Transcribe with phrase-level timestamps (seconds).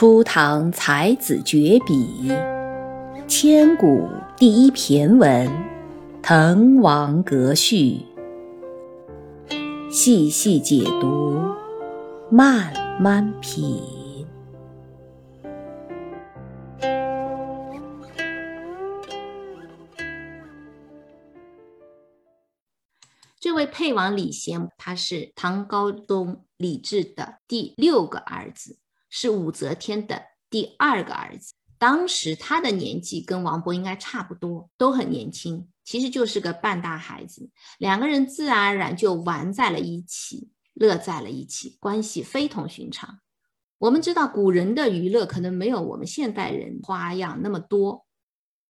[0.00, 2.32] 初唐才子绝笔，
[3.28, 5.46] 千古第一骈文
[6.22, 8.00] 《滕王阁序》，
[9.92, 11.38] 细细解读，
[12.30, 14.26] 慢慢品。
[23.38, 28.78] 这位沛王李贤，他是唐高宗李治的第六个儿子。
[29.10, 37.50] 是武则天的第二个儿子，当时他的年纪跟王勃应该差不多，都很年轻，其实就是个半大孩子。
[37.78, 43.20] 两个人自然而然就玩在了一起，乐在了一起，关系非同寻常。
[43.78, 48.06] 我们知道古人的娱乐可能没有我们现代人花样那么多。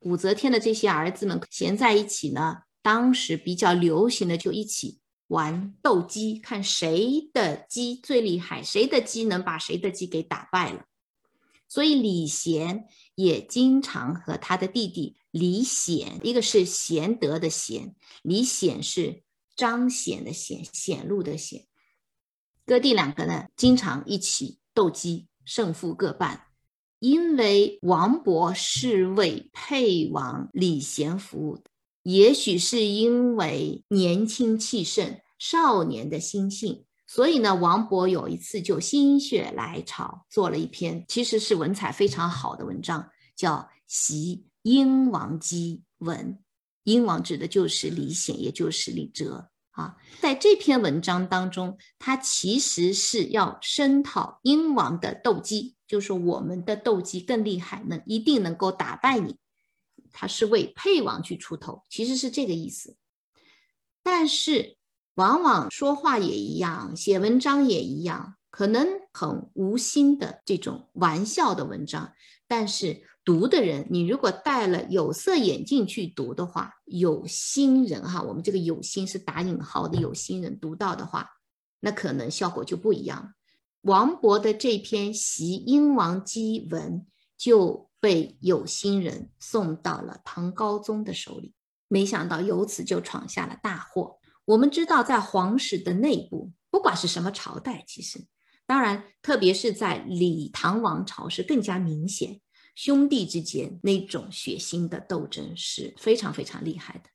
[0.00, 5.00] 武则天的这些儿子们闲在一起呢，当时比较流行的就一起。
[5.28, 10.84] 玩斗鸡，看谁的鸡最厉害，谁的鸡能把谁的鸡给打败了。
[11.68, 19.22] 所以李贤也经常和他的弟弟李显，一个是贤德的贤，李显是
[19.54, 21.66] 彰显的显，显露的显，
[22.64, 26.46] 哥弟两个呢，经常一起斗鸡，胜负各半。
[27.00, 31.62] 因为王勃是为沛王李贤服务。
[32.08, 43.56] 也许是因为年轻气盛、少年的心性，所以呢，王勃有一次就心血来潮做了一篇，其实是文采非常好的文章，叫
[43.86, 46.34] 《袭英王姬文》。
[46.84, 49.94] 英王指的就是李显，也就是李哲啊。
[50.18, 59.36] 在这篇文章当中，他其实是要声讨英王的斗鸡，就是我们的斗鸡更厉害，能一定能够打败你。
[60.12, 62.96] 他是为沛王去出头，其实是这个意思。
[64.02, 64.76] 但是，
[65.14, 72.12] 往往说话也一样，写文章也一样，可能很无心的这种玩笑的文章。
[72.46, 81.28] 但是读的人，你如果戴了有色眼镜去读的话，有心人哈，我们这个有心是打引号的有心人读到的话，
[81.80, 83.34] 那可能效果就不一样。
[83.82, 86.92] 王勃的这篇《袭英王姬文》
[87.36, 87.87] 就。
[88.00, 91.54] 被有心人送到了唐高宗的手里，
[91.88, 94.18] 没想到由此就闯下了大祸。
[94.44, 98.26] 我们知道，在皇室的内部，不管是什么朝代，其实
[98.66, 102.40] 当然，特别是在李唐王朝是更加明显，
[102.74, 107.10] 兄弟之间那种血腥的斗争是非常非常厉害的。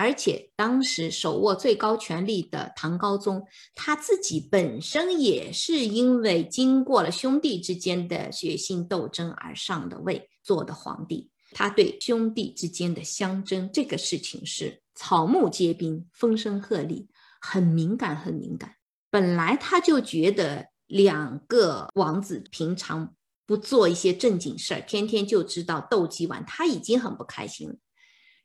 [0.00, 3.44] 而且当时手握最高权力的唐高宗，
[3.74, 11.28] 他自己本身也是因为经过了兄弟之间的血腥斗争而上的位，做的皇帝。
[11.50, 17.08] 他对兄弟之间的相争这个事情是草木皆兵，风声鹤唳，
[17.40, 18.76] 很敏感，很敏感。
[19.10, 23.16] 本来他就觉得两个王子平常
[23.46, 27.74] 不做一些正经事儿，天天就知道斗鸡玩，他已经很不开心了。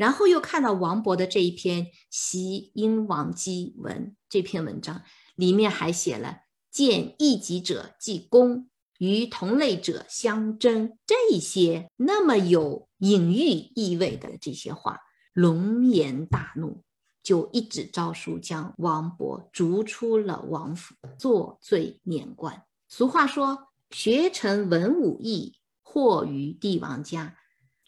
[0.00, 5.02] 然后又看到王勃的这一篇《袭英王姬文》这篇文章，
[5.34, 6.38] 里面还写了
[6.72, 15.00] “见异己者即攻，与同类者相争”这些那么有隐喻意味的这些话，
[15.34, 16.82] 龙颜大怒，
[17.22, 22.62] 就一纸诏书将王勃逐出了王府，坐罪免官。
[22.88, 27.36] 俗话说：“学成文武艺，祸于帝王家。”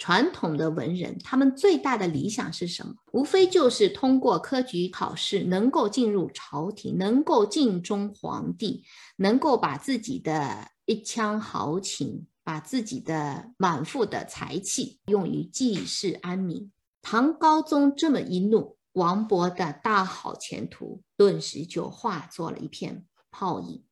[0.03, 2.93] 传统的文人，他们最大的理想是什么？
[3.13, 8.83] 无非就是通过科举考试，能够进入朝廷，能够尽忠皇帝，
[9.19, 16.73] 能够把自己的一腔豪情，把自己的满腹的才气用于济世安民。
[17.01, 23.85] 唐高宗这么一怒，王勃的大好前途顿时就化作了一片泡影。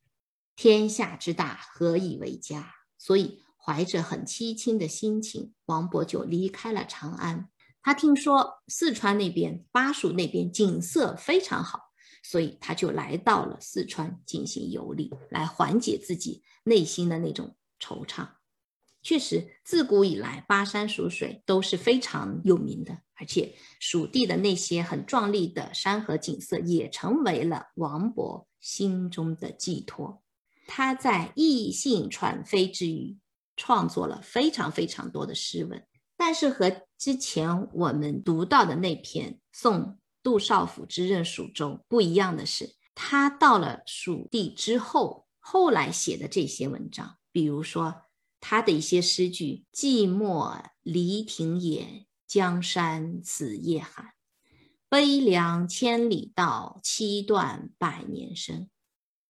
[0.57, 2.67] 天下之大，何以为家？
[2.99, 3.45] 所以。
[3.63, 7.49] 怀着很凄清的心情，王勃就离开了长安。
[7.83, 18.29] 他听说四川那边、巴蜀那边景色非常好，所以他就来到了四川进行游历，来缓解自己内心的那种惆怅。
[19.03, 30.23] 确实，自古以来，巴山蜀水都是非常有名的，而且蜀地的那些很壮丽的山河景色，也成为了王勃心中的寄托。
[30.67, 33.17] 他在异兴传飞之余。
[33.61, 35.87] 创作了非常非常多的诗文，
[36.17, 47.95] 但是和之前我们读到的那篇《送杜少府之任蜀州》不一样的是，他到了蜀地之后，后来写的这些文章，比如说
[48.41, 54.15] 他的一些诗句：“寂寞离亭掩，江山此夜寒。
[54.89, 58.71] 悲凉千里道，凄断百年声。”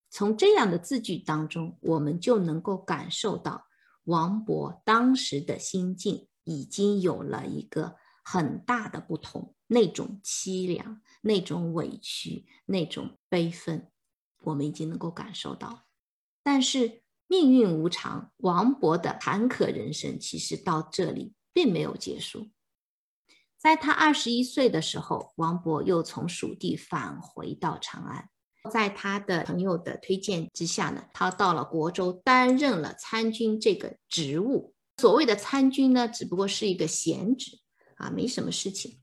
[0.08, 3.66] 从这样的字句当中，我们就能够感受到。
[4.10, 13.88] 王勃当时的心境已经有了一个很大的不同，那种凄凉、那种委屈、那种悲愤，
[14.42, 15.86] 我们已经能够感受到。
[16.42, 22.50] 但是命运无常，王勃的坎坷人生其实到这里并没有结束。
[23.56, 28.28] 在他二十一岁的时候，王勃又从蜀地返回到长安。
[28.70, 34.74] 在他的朋友的推荐之下呢，他到了国州，担任了参军这个职务。
[34.98, 37.58] 所谓的参军呢，只不过是一个闲职
[37.96, 38.98] 啊，没什么事情。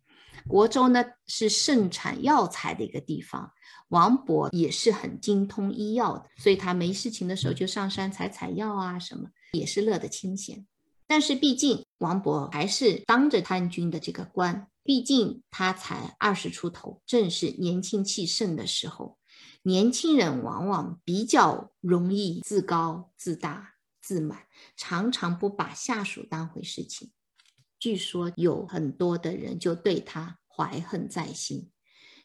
[0.47, 3.51] 国州呢是盛产药材的一个地方，
[3.89, 10.65] 王勃也是很精通医药的，所以他没事情的时候就上山采采药啊，什么也是乐得清闲。
[11.07, 19.17] 但是毕竟王勃还是当着参军的这个官，毕竟他才二十出头，正是年轻气盛的时候。
[19.63, 27.11] 年轻人往往比较容易自高自大、自满，常常不把下属当回事情。
[27.77, 31.69] 据说有很多的人就对他怀恨在心，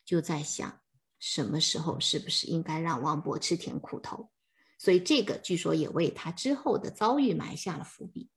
[0.05, 0.81] 就在想
[1.19, 4.31] 什么时候是不是应该让王勃吃甜苦头。
[4.79, 8.31] 所以这个据说也为他之后的遭遇埋下了伏笔。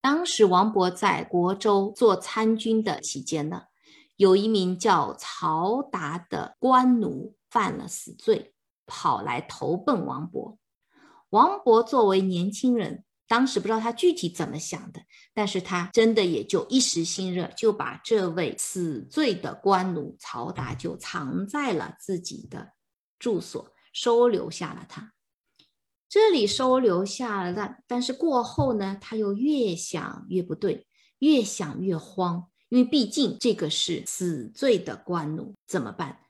[0.00, 3.64] 当时王勃在国州做参军的期间呢，
[4.16, 7.34] 有一名叫曹达的官奴。
[7.56, 8.52] 犯了死罪，
[8.84, 10.58] 跑来投奔王勃。
[11.30, 15.00] 王勃作为年轻人，当时不知道他具体怎么想的，
[15.32, 22.74] 但是他真的也就一时心热，就把这位死罪的官奴曹达就藏在了自己的
[23.18, 25.14] 住所，收留下了他。
[26.10, 30.86] 这里收留下了，但但是过后呢，他又越想越不对，
[31.20, 36.20] 越想越慌，因为毕竟这个是死罪的官奴，怎么办？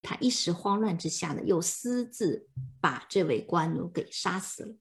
[0.00, 2.48] 他一时慌乱之下呢，又私自
[2.80, 4.76] 把这位官奴给杀死了。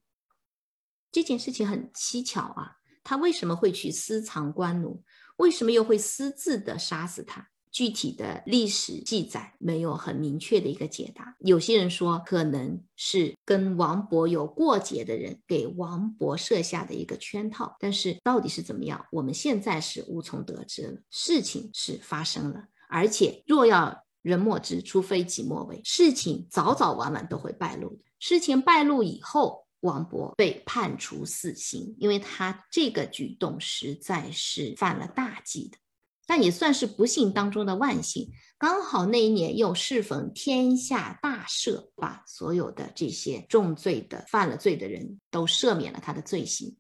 [1.12, 2.78] 这件事情很蹊跷啊！
[3.04, 5.04] 他为什么会去私藏官奴？
[5.38, 7.50] 为什么又会私自的杀死他？
[7.72, 11.36] 具体的历史记载没有很明确的一个解答。
[11.40, 17.76] 有些人说，可能是跟王勃有过节的人给王勃设下的一个圈套。
[17.80, 21.02] 但是到底是怎么样，我们现在是无从得知了。
[21.10, 24.06] 事情是发生了，而且若要。
[24.28, 25.80] 人莫知，除非己莫为。
[25.86, 28.04] 事情早早晚晚都会败露的。
[28.20, 35.78] 事情败露以后，王勃被判处死刑，因为他这个举动实在是犯了大忌的。
[36.26, 46.76] 但也算是不幸当中的万幸，刚好那一年又适逢天下大赦，把所有的这些重罪的、犯了罪的人都赦免了他的罪行。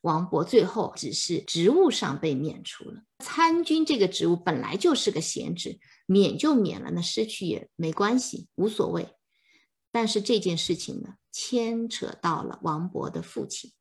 [0.00, 3.02] 王勃最后只是职务上被免除了。
[3.18, 9.08] 参军这个职务本来就是个闲职，免就免了，那失去也没关系，无所谓。
[9.90, 13.72] 但是这件事情呢，牵扯到了王勃的父亲。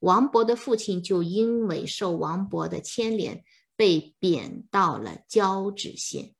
[0.00, 3.42] 王勃的父亲就因为受王勃的牵连，
[3.74, 6.34] 被贬到了交趾县。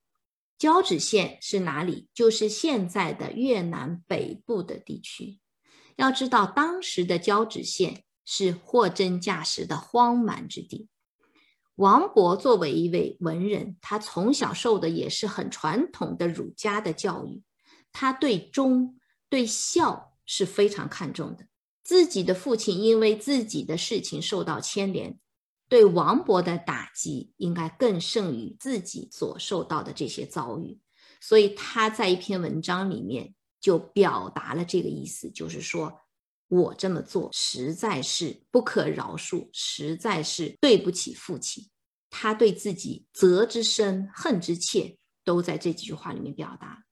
[0.58, 2.08] 交趾县是哪里？
[2.12, 5.40] 就是现在的越南北部的地区。
[5.96, 8.04] 要知道，当时的交趾县。
[8.30, 10.86] 是货真价实的荒蛮之地。
[11.76, 17.42] 王勃作为一位文人，他从小受的也是很传统的儒家的教育，
[17.90, 18.98] 他对忠
[19.30, 21.46] 对孝是非常看重的。
[21.82, 25.18] 自己的父亲因为自己的事情受到牵连，
[25.66, 30.78] 对王勃的打击应该更胜于自己所受到的这些遭遇，
[31.18, 36.02] 所以他在一篇文章里面就表达了这个意思，就是说。
[36.48, 41.68] 我这么做实在是不可饶恕，实在是对不起父亲。
[42.10, 46.84] 他对自己责之深，恨之切，都在这几句话里面表达。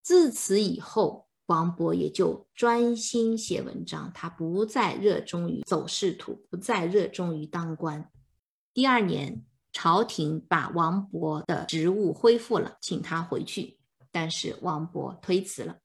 [0.00, 8.08] 自此以后，王勃也就专心写文章，他不再热衷于走仕途，不再热衷于当官。
[8.72, 13.80] 第二年，朝廷把王勃的职务恢复了，请他回去，
[14.12, 15.78] 但是王勃推辞了。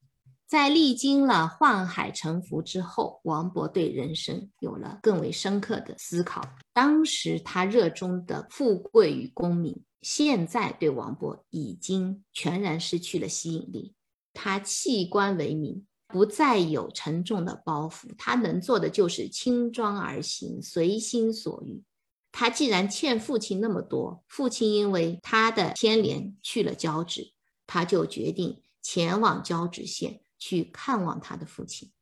[0.52, 6.42] 在历经了宦海沉浮之后，王勃对人生有了更为深刻的思考。
[6.74, 13.94] 当时他热衷的富贵与功名，现在对王勃已经全然失去了吸引力。
[14.34, 21.82] 他弃官为民，不再有沉重的包袱，他能做的就是轻装而行，随心所欲。
[22.30, 27.32] 他既然欠父亲那么多，父亲因为他的牵连去了交趾，
[27.66, 30.20] 他就决定前往交趾县。
[30.44, 31.92] 去看望他的父亲，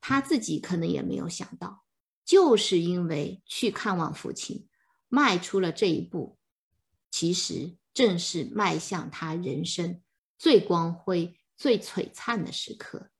[0.00, 1.82] 他自己可能也没有想到，
[2.24, 4.68] 就是因为去看望父亲，
[5.08, 6.38] 迈出了这一步，
[7.10, 10.00] 其实正是迈向他人生
[10.38, 13.10] 最光辉、最璀璨的时刻。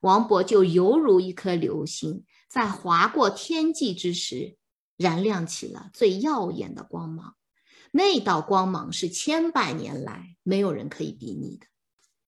[0.00, 4.56] 王勃就犹如一颗流星，在划过天际之时，
[4.96, 7.36] 燃亮起了最耀眼的光芒。
[7.92, 11.68] 那道光芒是千百年来没有人可以比拟的。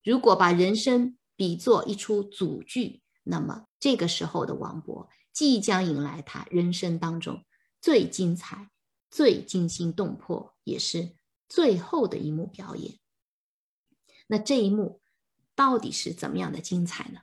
[0.04, 7.44] 如果把人生比作一出组剧，那么这个时候的王勃即将迎来他人生当中
[7.80, 8.72] 最精彩、
[9.08, 11.14] 最惊心动魄，也是
[11.48, 12.98] 最后的一幕表演。
[14.26, 15.00] 那这一幕
[15.54, 17.20] 到底是怎么样的精彩呢？